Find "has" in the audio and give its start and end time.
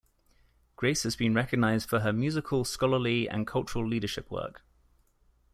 1.03-1.15